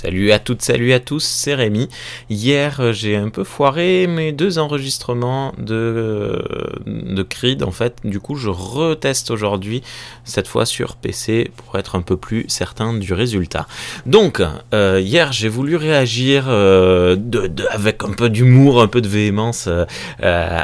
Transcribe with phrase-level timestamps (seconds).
[0.00, 1.88] Salut à toutes, salut à tous, c'est Rémi.
[2.30, 6.38] Hier, euh, j'ai un peu foiré mes deux enregistrements de, euh,
[6.86, 7.96] de Creed en fait.
[8.04, 9.82] Du coup, je reteste aujourd'hui,
[10.22, 13.66] cette fois sur PC, pour être un peu plus certain du résultat.
[14.06, 14.40] Donc,
[14.72, 19.68] euh, hier, j'ai voulu réagir avec un peu d'humour, un peu de véhémence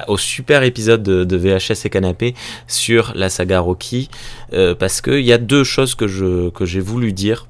[0.07, 2.37] au super épisode de, VHS et Canapé
[2.69, 4.11] sur la saga Rocky,
[4.79, 7.49] parce qu'il y a deux choses que j'ai voulu dire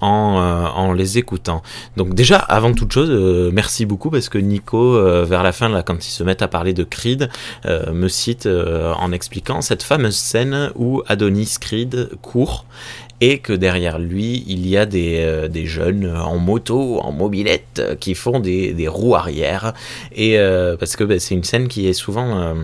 [0.00, 1.62] en, euh, en, les écoutant.
[1.96, 5.68] Donc déjà, avant toute chose, euh, merci beaucoup parce que Nico, euh, vers la fin,
[5.68, 7.28] là, quand ils se mettent à parler de Creed,
[7.92, 12.64] me cite en expliquant cette fameuse scène où Adonis Creed court
[13.20, 18.14] et que derrière lui, il y a des, des jeunes en moto, en mobilette, qui
[18.14, 19.72] font des, des roues arrière.
[20.14, 20.38] Et
[20.78, 22.54] parce que ben, c'est une scène qui est souvent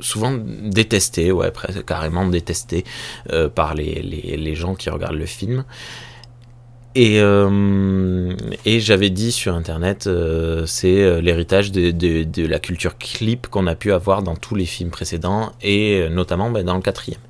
[0.00, 1.52] souvent détesté, ouais,
[1.86, 2.84] carrément détesté
[3.32, 5.64] euh, par les, gens qui regardent le film.
[6.94, 10.08] Et, euh, j'avais dit sur internet,
[10.66, 15.52] c'est l'héritage de, la culture clip qu'on a pu avoir dans tous les films précédents
[15.62, 17.20] et notamment ben, dans le quatrième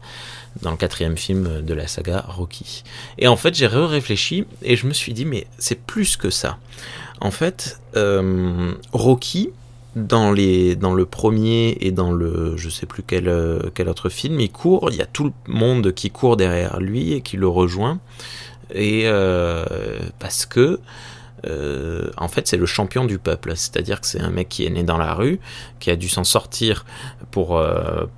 [0.62, 2.82] dans le quatrième film de la saga Rocky.
[3.18, 6.58] Et en fait, j'ai réfléchi et je me suis dit, mais c'est plus que ça.
[7.20, 7.78] En fait,
[8.92, 9.50] Rocky,
[9.96, 14.08] dans, les, dans le premier et dans le je sais plus quel, euh, quel autre
[14.08, 17.36] film, il court, il y a tout le monde qui court derrière lui et qui
[17.36, 17.98] le rejoint.
[18.74, 19.64] Et euh,
[20.18, 20.80] parce que
[21.46, 23.52] euh, en fait, c'est le champion du peuple.
[23.54, 25.38] C'est-à-dire que c'est un mec qui est né dans la rue,
[25.78, 26.84] qui a dû s'en sortir
[27.30, 27.62] pour,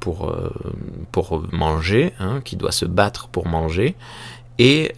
[0.00, 0.34] pour,
[1.12, 3.94] pour manger, hein, qui doit se battre pour manger,
[4.58, 4.92] et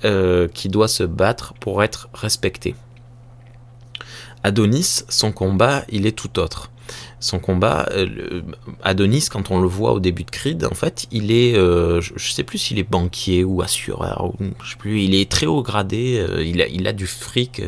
[0.55, 2.77] qui doit se battre pour être respecté.
[4.45, 6.71] Adonis, son combat, il est tout autre
[7.23, 7.89] son combat.
[7.93, 8.43] Euh,
[8.83, 12.33] Adonis, quand on le voit au début de Creed, en fait, il est, euh, je,
[12.33, 15.63] sais plus s'il est banquier ou assureur, ou, je sais plus, il est très haut
[15.63, 17.63] gradé, euh, il, a, du fric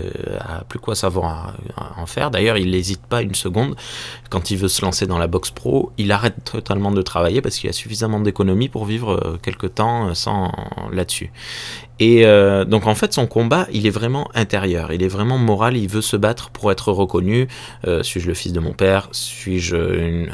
[0.68, 1.54] plus quoi savoir
[1.96, 2.30] en faire.
[2.30, 3.76] D'ailleurs, il n'hésite pas une seconde
[4.28, 7.56] quand il veut se lancer dans la boxe pro, il arrête totalement de travailler parce
[7.56, 10.50] qu'il a suffisamment d'économies pour vivre quelque temps sans
[10.92, 11.30] là-dessus.
[12.00, 12.24] Et
[12.66, 16.02] donc en fait son combat il est vraiment intérieur, il est vraiment moral, il veut
[16.02, 17.46] se battre pour être reconnu.
[18.02, 19.76] Suis-je le fils de mon père Suis-je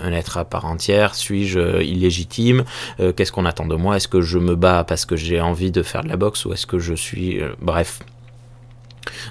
[0.03, 1.15] un être à part entière?
[1.15, 2.65] Suis-je illégitime?
[2.99, 3.97] Euh, Qu'est-ce qu'on attend de moi?
[3.97, 6.53] Est-ce que je me bats parce que j'ai envie de faire de la boxe ou
[6.53, 7.41] est-ce que je suis...
[7.61, 8.01] bref.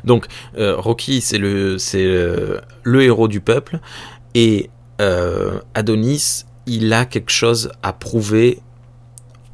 [0.04, 0.26] Donc
[0.58, 2.06] Rocky c'est le, c'est
[2.84, 3.80] le héros du peuple
[4.34, 4.70] et
[5.74, 8.60] Adonis il a quelque chose à prouver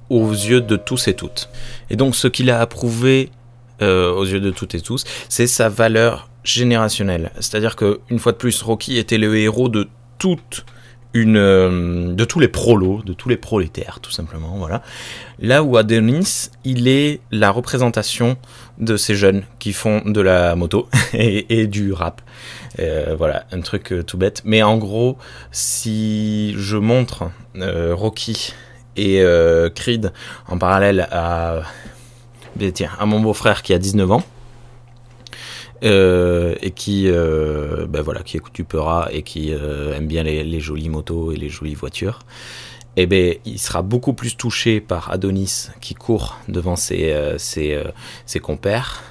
[0.10, 1.50] aux yeux de tous et toutes.
[1.90, 3.32] Et donc ce qu'il a approuvé
[3.82, 7.32] euh, aux yeux de toutes et tous, c'est sa valeur générationnelle.
[7.36, 10.66] C'est-à-dire que une fois de plus, Rocky était le héros de toute
[11.14, 14.56] une, euh, de tous les prolos, de tous les prolétaires, tout simplement.
[14.58, 14.82] Voilà.
[15.40, 18.38] Là où Adonis, il est la représentation
[18.78, 22.22] de ces jeunes qui font de la moto et, du rap.
[22.80, 24.42] Euh, voilà, un truc tout bête.
[24.46, 25.18] Mais en gros,
[25.52, 28.54] si je montre Rocky
[28.98, 30.12] et euh, Creed
[30.48, 31.62] en parallèle à,
[32.74, 34.24] tiens, à mon beau-frère qui a 19 ans.
[35.84, 41.36] Euh, et qui, euh, ben voilà, qui et qui aime bien les, jolies motos et
[41.36, 42.20] les jolies voitures,
[42.96, 47.84] eh ben, il sera beaucoup plus touché par Adonis qui court devant ses, ses,
[48.26, 49.04] ses compères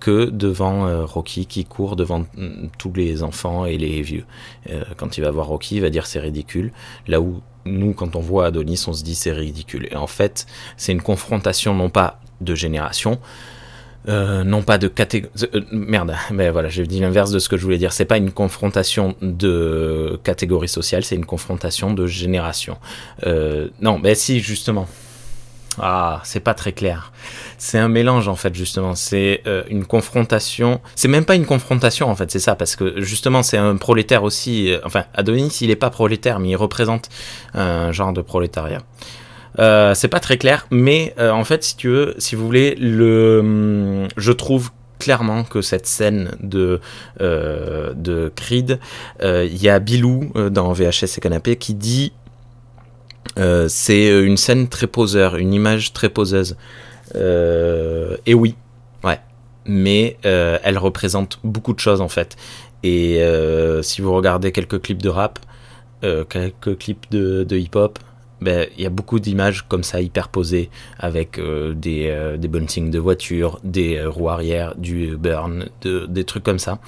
[0.00, 4.24] que devant Rocky qui court devant mm, tous les enfants et les vieux.
[4.96, 6.72] quand il va voir Rocky, il va dire c'est ridicule,
[7.06, 9.88] là où nous, quand on voit Adonis, on se dit c'est ridicule.
[9.90, 10.46] Et en fait,
[10.76, 13.20] c'est une confrontation non pas de génération,
[14.08, 15.30] euh, non pas de catégorie.
[15.54, 17.92] Euh, merde, mais voilà, j'ai dit l'inverse de ce que je voulais dire.
[17.92, 22.78] C'est pas une confrontation de catégorie sociale, c'est une confrontation de génération.
[23.26, 24.88] Euh, non, mais si, justement.
[25.80, 27.12] Ah, c'est pas très clair.
[27.56, 28.94] C'est un mélange en fait justement.
[28.94, 30.80] C'est euh, une confrontation.
[30.96, 34.24] C'est même pas une confrontation en fait, c'est ça parce que justement c'est un prolétaire
[34.24, 34.72] aussi.
[34.72, 37.08] Euh, enfin, Adonis il est pas prolétaire mais il représente
[37.54, 38.82] un genre de prolétariat.
[39.58, 43.40] Euh, c'est pas très clair, mais en fait si tu veux, si vous voulez, le,
[43.40, 46.80] hum, je trouve clairement que cette scène de,
[47.20, 48.80] de Creed,
[49.22, 52.12] il y a Bilou dans VHS et Canapé qui dit
[53.38, 56.56] euh, c'est une scène très poseur, une image très poseuse.
[57.14, 58.54] Euh, et oui,
[59.04, 59.20] ouais.
[59.64, 62.36] Mais euh, elle représente beaucoup de choses en fait.
[62.82, 63.20] Et
[63.82, 65.40] si vous regardez quelques clips de rap,
[66.00, 67.98] quelques clips de, hip-hop,
[68.40, 72.98] ben, il y a beaucoup d'images comme ça hyper posées avec des, des bouncings de
[72.98, 76.78] voitures, des roues arrière, du burn, des trucs comme ça.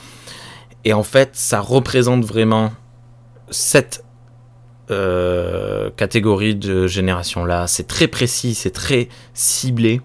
[0.84, 2.72] Et en fait, ça représente vraiment
[3.50, 4.04] cette
[4.90, 7.66] euh, catégorie de génération là.
[7.66, 10.00] C'est très précis, c'est très ciblé.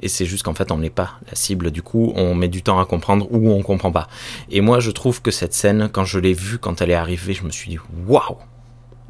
[0.00, 1.70] Et c'est juste qu'en fait, on n'est pas la cible.
[1.70, 4.08] Du coup, on met du temps à comprendre ou on comprend pas.
[4.50, 7.32] Et moi, je trouve que cette scène, quand je l'ai vue, quand elle est arrivée,
[7.32, 8.36] je me suis dit waouh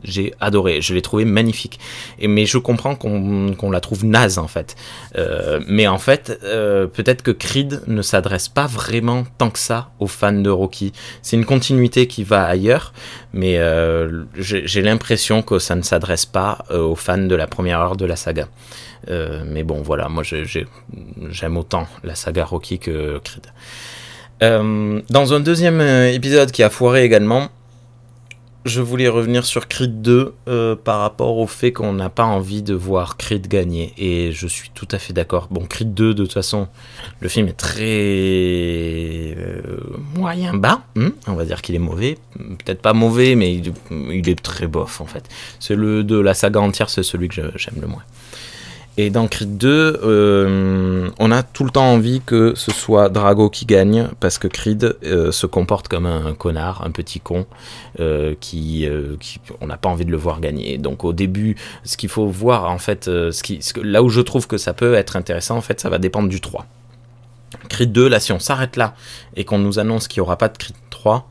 [0.04, 1.80] j'ai adoré, je l'ai trouvé magnifique.
[2.20, 4.76] Mais je comprends qu'on la trouve naze en fait.
[5.16, 9.90] Euh, mais en fait, euh, peut-être que Creed ne s'adresse pas vraiment tant que ça
[9.98, 10.92] aux fans de Rocky.
[11.22, 12.92] C'est une continuité qui va ailleurs,
[13.32, 17.96] mais euh, j'ai l'impression que ça ne s'adresse pas aux fans de la première heure
[17.96, 18.48] de la saga.
[19.08, 23.46] mais bon, voilà, moi j'aime autant la saga Rocky que Creed.
[24.40, 27.48] dans un deuxième épisode qui a foiré également,
[28.64, 32.62] je voulais revenir sur Creed 2 euh, par rapport au fait qu'on n'a pas envie
[32.62, 33.92] de voir Creed gagner.
[33.98, 35.48] Et je suis tout à fait d'accord.
[35.50, 36.68] Bon, Creed 2, de toute façon,
[37.20, 39.80] le film est très euh,
[40.14, 40.82] moyen bas.
[40.94, 42.16] Hmm, on va dire qu'il est mauvais.
[42.34, 43.72] Peut-être pas mauvais, mais il,
[44.10, 45.28] il, est très bof en fait.
[45.60, 48.02] C'est le de la saga entière, c'est celui que j'aime le moins.
[48.96, 53.50] Et dans Creed 2, euh, on a tout le temps envie que ce soit Drago
[53.50, 57.46] qui gagne, parce que Creed euh, se comporte comme un, connard, un petit con,
[57.98, 58.88] euh, qui,
[59.60, 60.78] on n'a pas envie de le voir gagner.
[60.78, 64.46] Donc au début, ce qu'il faut voir, en fait, ce qui, là où je trouve
[64.46, 66.64] que ça peut être intéressant, en fait, ça va dépendre du 3.
[67.68, 68.94] Creed 2, là, si on s'arrête là,
[69.34, 71.28] et qu'on nous annonce qu'il n'y aura pas de Creed 3,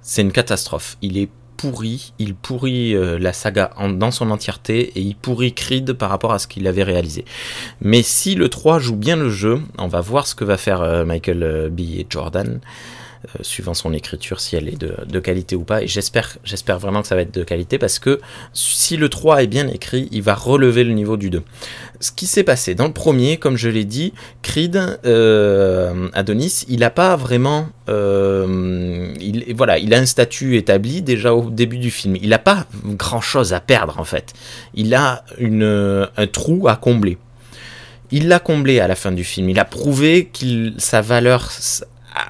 [0.00, 0.96] c'est une catastrophe.
[1.02, 1.28] Il est
[2.18, 6.38] il pourrit euh, la saga dans son entièreté et il pourrit Creed par rapport à
[6.38, 7.24] ce qu'il avait réalisé.
[7.80, 10.80] Mais si le 3 joue bien le jeu, on va voir ce que va faire
[10.82, 12.04] euh, Michael euh, B.
[12.08, 12.60] Jordan.
[13.26, 15.82] Euh, suivant son écriture, si elle est de, qualité ou pas.
[15.82, 16.38] Et j'espère,
[16.78, 18.18] vraiment que ça va être de qualité parce que
[18.54, 21.42] si le 3 est bien écrit, il va relever le niveau du 2.
[22.00, 26.80] Ce qui s'est passé dans le premier, comme je l'ai dit, Creed, euh, Adonis, il
[26.80, 27.68] n'a pas vraiment.
[27.90, 32.16] Euh, il, voilà, il a un statut établi déjà au début du film.
[32.22, 34.32] Il n'a pas grand chose à perdre en fait.
[34.72, 37.18] Il a une, un trou à combler
[38.12, 39.48] il l'a comblé à la fin du film.
[39.50, 41.48] Il a prouvé qu'il sa valeur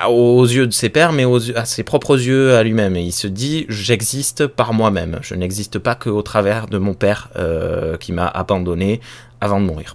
[0.09, 1.25] aux yeux de ses pères, mais
[1.55, 2.97] à ses propres yeux à lui-même.
[2.97, 5.19] Et il se dit, j'existe par moi-même.
[5.23, 9.01] Je n'existe pas qu'au travers de mon père euh, qui m'a abandonné
[9.41, 9.95] avant de mourir.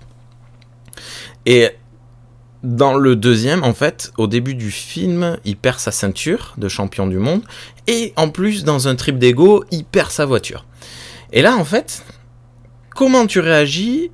[1.46, 1.70] Et
[2.64, 7.06] dans le deuxième, en fait, au début du film, il perd sa ceinture de champion
[7.06, 7.44] du monde.
[7.86, 10.66] Et en plus, dans un trip d'ego, il perd sa voiture.
[11.32, 12.04] Et là, en fait,
[12.96, 14.10] comment tu réagis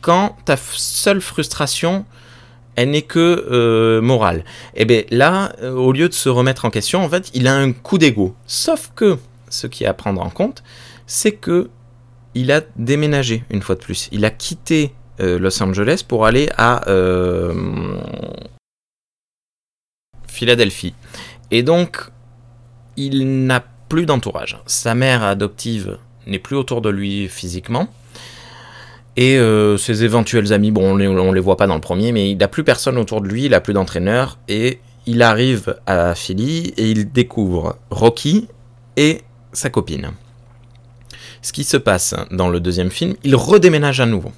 [0.00, 2.04] quand ta seule frustration
[2.78, 4.44] elle n'est que euh, morale.
[4.76, 7.48] Et eh bien là, euh, au lieu de se remettre en question, en fait, il
[7.48, 8.36] a un coup d'ego.
[8.46, 10.62] Sauf que ce qui est à prendre en compte,
[11.04, 11.70] c'est que
[12.34, 14.08] il a déménagé une fois de plus.
[14.12, 16.84] Il a quitté euh, Los Angeles pour aller à
[20.28, 20.94] Philadelphie.
[21.50, 21.98] Et donc,
[22.96, 24.56] il n'a plus d'entourage.
[24.66, 25.98] Sa mère adoptive
[26.28, 27.88] n'est plus autour de lui physiquement.
[29.20, 32.30] Et euh, ses éventuels amis, bon, on les, les voit pas dans le premier, mais
[32.30, 36.14] il n'a plus personne autour de lui, il n'a plus d'entraîneur, et il arrive à
[36.14, 38.46] Philly et il découvre Rocky
[38.96, 39.22] et
[39.52, 40.12] sa copine.
[41.42, 44.30] Ce qui se passe dans le deuxième film, il redéménage à nouveau.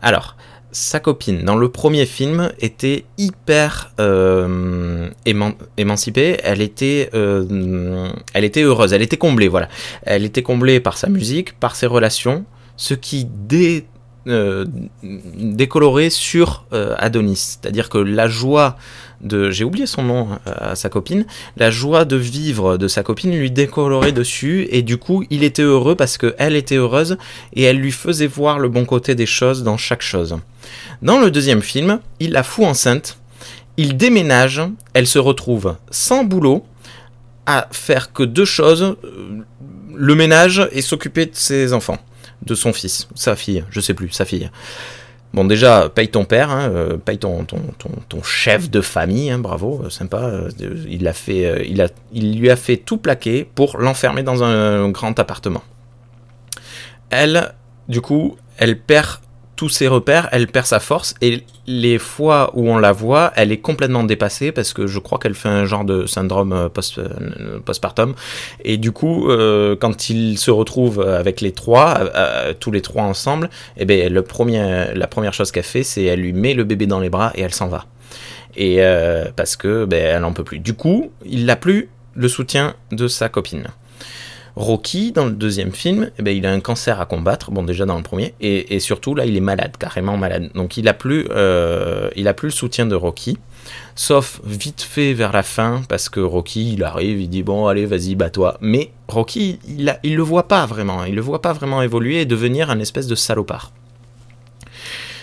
[0.00, 0.36] Alors,
[0.70, 5.08] sa copine dans le premier film était hyper euh,
[5.76, 9.68] émancipée, elle était, euh, elle était heureuse, elle était comblée, voilà.
[10.02, 12.44] Elle était comblée par sa musique, par ses relations,
[12.76, 13.84] ce qui dé
[14.28, 14.64] euh,
[15.02, 17.58] décoloré sur euh, Adonis.
[17.60, 18.76] C'est-à-dire que la joie
[19.20, 19.50] de...
[19.50, 21.26] J'ai oublié son nom hein, à sa copine.
[21.56, 25.62] La joie de vivre de sa copine lui décolorait dessus et du coup il était
[25.62, 27.18] heureux parce qu'elle était heureuse
[27.52, 30.36] et elle lui faisait voir le bon côté des choses dans chaque chose.
[31.02, 33.18] Dans le deuxième film, il la fout enceinte.
[33.76, 34.60] Il déménage,
[34.92, 36.64] elle se retrouve sans boulot,
[37.46, 39.44] à faire que deux choses, euh,
[39.94, 41.98] le ménage et s'occuper de ses enfants
[42.42, 44.50] de son fils, sa fille, je sais plus, sa fille.
[45.34, 47.58] Bon, déjà, paye ton père, hein, euh, paye ton, ton,
[48.08, 50.22] ton, chef de famille, hein, bravo, euh, sympa.
[50.22, 50.50] Euh,
[50.88, 54.88] il, a fait, il, a, il lui a fait tout plaquer pour l'enfermer dans un
[54.88, 55.62] grand appartement.
[57.10, 57.52] Elle,
[57.88, 59.20] du coup, elle perd
[59.56, 63.50] tous ses repères, elle perd sa force et les fois où on la voit, elle
[63.50, 67.58] est complètement dépassée parce que je crois qu'elle fait un genre de syndrome euh, euh,
[67.64, 68.14] postpartum
[68.64, 72.00] et du coup euh, quand il se retrouve avec les trois,
[72.60, 73.48] tous les trois ensemble,
[73.78, 77.10] eh ben la première chose qu'elle fait, c'est elle lui met le bébé dans les
[77.10, 77.86] bras et elle s'en va.
[78.56, 78.78] Et
[79.36, 80.58] parce que ben, elle en peut plus.
[80.58, 83.68] Du coup, il n'a plus le soutien de sa copine.
[84.56, 87.84] Rocky, dans le deuxième film, eh ben, il a un cancer à combattre, bon déjà
[87.84, 90.50] dans le premier, et, surtout là il est malade, carrément malade.
[90.54, 93.36] Donc il a plus, euh, il a plus le soutien de Rocky,
[93.94, 97.84] sauf vite fait vers la fin, parce que Rocky il arrive, il dit bon allez
[97.84, 101.82] vas-y bats-toi, mais Rocky il, il le voit pas vraiment, il le voit pas vraiment
[101.82, 103.72] évoluer et devenir un espèce de salopard.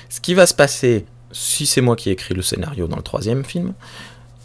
[0.10, 3.02] Ce qui va se passer si c'est moi qui ai écrit le scénario dans le
[3.02, 3.74] troisième film,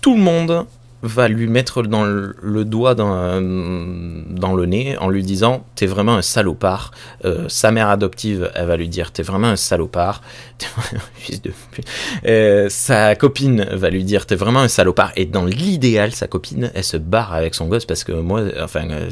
[0.01, 0.65] tout le monde
[1.03, 6.17] va lui mettre dans le, doigt dans, dans, le nez en lui disant t'es vraiment
[6.17, 6.91] un salopard.
[7.25, 10.23] Euh, sa mère adoptive elle va lui dire t'es vraiment un salopard.
[11.15, 11.53] Fils de
[12.27, 15.13] euh, sa copine va lui dire t'es vraiment un salopard.
[15.17, 18.89] Et dans l'idéal sa copine elle se barre avec son gosse parce que moi enfin
[18.91, 19.09] euh,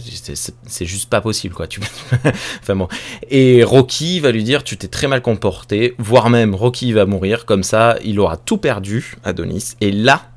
[0.66, 1.80] c'est juste pas possible quoi tu
[2.62, 2.88] enfin bon.
[3.30, 5.94] Et Rocky va lui dire tu t'es très mal comporté.
[5.98, 7.46] Voire même Rocky va mourir.
[7.46, 9.74] Comme ça il aura tout perdu Adonis.
[9.80, 10.30] Et là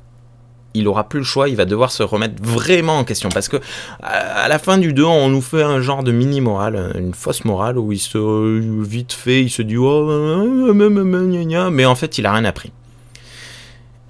[0.74, 3.28] il aura plus le choix, il va devoir se remettre vraiment en question.
[3.28, 3.56] Parce que
[4.02, 7.44] à la fin du 2, on nous fait un genre de mini morale, une fausse
[7.44, 12.32] morale où il se vite fait, il se dit oh, mais en fait il a
[12.32, 12.72] rien appris.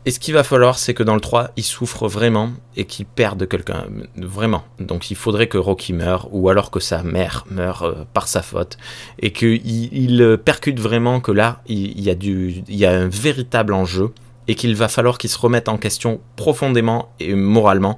[0.07, 3.05] Et ce qu'il va falloir, c'est que dans le 3, il souffre vraiment et qu'il
[3.05, 3.87] perde quelqu'un,
[4.17, 4.65] vraiment.
[4.79, 8.41] Donc il faudrait que Rocky meure, ou alors que sa mère meure euh, par sa
[8.41, 8.79] faute,
[9.19, 13.09] et qu'il il percute vraiment que là, il, y a du, il y a un
[13.09, 14.13] véritable enjeu,
[14.51, 17.97] et qu'il va falloir qu'il se remette en question profondément et moralement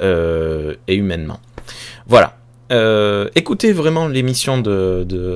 [0.00, 1.38] euh, et humainement.
[2.08, 2.38] Voilà.
[2.72, 4.60] Euh, écoutez vraiment l'émission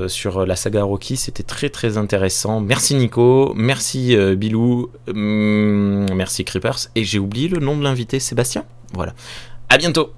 [0.08, 2.60] sur la saga Rocky, c'était très très intéressant.
[2.60, 8.18] Merci Nico, merci euh, Bilou, hum, merci Creepers, et j'ai oublié le nom de l'invité,
[8.18, 8.64] Sébastien.
[8.92, 9.14] Voilà.
[9.68, 10.10] À bientôt.